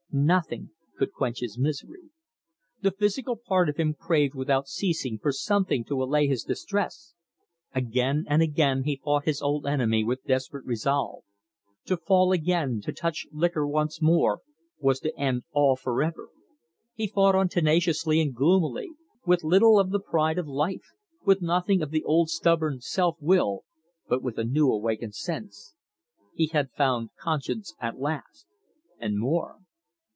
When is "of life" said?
20.37-20.91